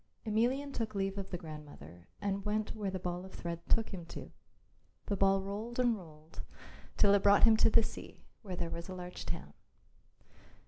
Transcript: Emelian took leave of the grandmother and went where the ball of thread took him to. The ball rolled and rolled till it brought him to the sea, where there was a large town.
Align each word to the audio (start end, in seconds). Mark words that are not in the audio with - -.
Emelian 0.25 0.73
took 0.73 0.95
leave 0.95 1.19
of 1.19 1.29
the 1.29 1.37
grandmother 1.37 2.07
and 2.19 2.43
went 2.43 2.75
where 2.75 2.89
the 2.89 2.97
ball 2.97 3.23
of 3.23 3.31
thread 3.33 3.59
took 3.69 3.89
him 3.93 4.03
to. 4.03 4.31
The 5.05 5.15
ball 5.15 5.41
rolled 5.43 5.77
and 5.77 5.95
rolled 5.95 6.41
till 6.97 7.13
it 7.13 7.21
brought 7.21 7.43
him 7.43 7.55
to 7.57 7.69
the 7.69 7.83
sea, 7.83 8.23
where 8.41 8.55
there 8.55 8.71
was 8.71 8.89
a 8.89 8.95
large 8.95 9.27
town. 9.27 9.53